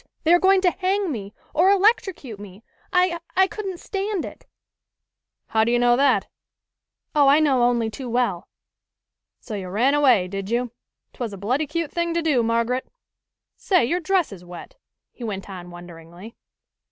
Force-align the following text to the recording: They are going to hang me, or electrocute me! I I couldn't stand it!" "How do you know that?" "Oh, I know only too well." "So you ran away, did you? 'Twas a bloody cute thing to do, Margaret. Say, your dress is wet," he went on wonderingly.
They 0.23 0.33
are 0.33 0.39
going 0.39 0.61
to 0.61 0.71
hang 0.71 1.11
me, 1.11 1.31
or 1.53 1.69
electrocute 1.69 2.39
me! 2.39 2.63
I 2.91 3.19
I 3.35 3.45
couldn't 3.45 3.79
stand 3.79 4.25
it!" 4.25 4.47
"How 5.49 5.63
do 5.63 5.71
you 5.71 5.77
know 5.77 5.95
that?" 5.95 6.25
"Oh, 7.13 7.27
I 7.27 7.39
know 7.39 7.61
only 7.61 7.91
too 7.91 8.09
well." 8.09 8.47
"So 9.41 9.53
you 9.53 9.69
ran 9.69 9.93
away, 9.93 10.27
did 10.27 10.49
you? 10.49 10.71
'Twas 11.13 11.33
a 11.33 11.37
bloody 11.37 11.67
cute 11.67 11.91
thing 11.91 12.15
to 12.15 12.23
do, 12.23 12.41
Margaret. 12.41 12.87
Say, 13.57 13.85
your 13.85 13.99
dress 13.99 14.31
is 14.31 14.43
wet," 14.43 14.75
he 15.11 15.23
went 15.23 15.47
on 15.47 15.69
wonderingly. 15.69 16.35